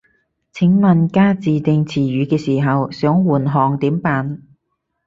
[0.51, 4.41] 請問加自訂詞語嘅時候，想換行點辦